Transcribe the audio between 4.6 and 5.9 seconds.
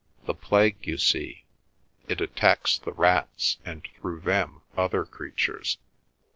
other creatures."